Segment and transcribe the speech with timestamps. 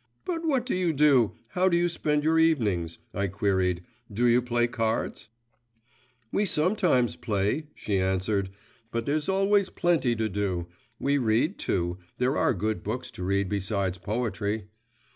[0.24, 4.40] …''But what do you do, how do you spend your evenings?' I queried; 'do you
[4.40, 5.28] play cards?'
[6.30, 8.50] 'We sometimes play,' she answered;
[8.92, 10.68] 'but there's always plenty to do.
[11.00, 14.68] We read, too; there are good books to read besides poetry.